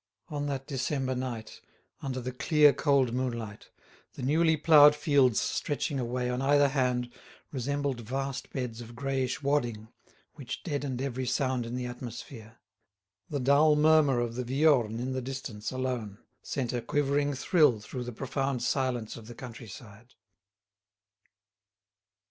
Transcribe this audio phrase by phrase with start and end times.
[0.29, 1.61] On that December night,
[2.01, 3.69] under the clear cold moonlight,
[4.13, 7.13] the newly ploughed fields stretching away on either hand
[7.51, 9.89] resembled vast beds of greyish wadding
[10.33, 12.57] which deadened every sound in the atmosphere.
[13.29, 18.05] The dull murmur of the Viorne in the distance alone sent a quivering thrill through
[18.05, 20.15] the profound silence of the country side.